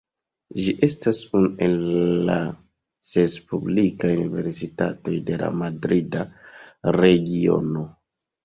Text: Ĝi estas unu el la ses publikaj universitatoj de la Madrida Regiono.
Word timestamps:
Ĝi 0.59 0.71
estas 0.85 1.19
unu 1.39 1.49
el 1.65 1.75
la 2.29 2.37
ses 3.09 3.35
publikaj 3.51 4.11
universitatoj 4.23 5.21
de 5.29 5.39
la 5.45 5.53
Madrida 5.61 6.25
Regiono. 7.01 7.89